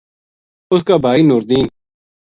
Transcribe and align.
اس 0.73 0.81
کا 0.87 0.95
بھائی 1.03 1.21
نوردین 1.29 1.65